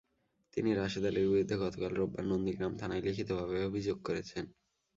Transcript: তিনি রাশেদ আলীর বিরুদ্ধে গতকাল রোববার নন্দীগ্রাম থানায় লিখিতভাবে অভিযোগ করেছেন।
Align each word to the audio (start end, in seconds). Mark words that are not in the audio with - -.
তিনি 0.53 0.69
রাশেদ 0.73 1.05
আলীর 1.05 1.27
বিরুদ্ধে 1.27 1.55
গতকাল 1.63 1.91
রোববার 1.95 2.23
নন্দীগ্রাম 2.25 2.73
থানায় 2.77 3.03
লিখিতভাবে 3.07 3.57
অভিযোগ 3.69 3.97
করেছেন। 4.07 4.43